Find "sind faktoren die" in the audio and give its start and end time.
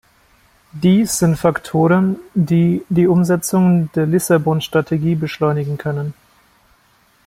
1.19-2.83